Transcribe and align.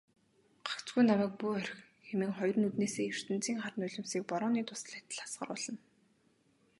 "Гагцхүү 0.67 1.01
намайг 1.07 1.33
бүү 1.39 1.51
орхи" 1.59 1.77
хэмээн 2.07 2.33
хоёр 2.37 2.55
нүднээсээ 2.59 3.07
ертөнцийн 3.13 3.57
хар 3.61 3.73
нулимсыг 3.77 4.21
борооны 4.29 4.61
дусал 4.67 4.93
адил 4.99 5.19
асгаруулна. 5.25 5.79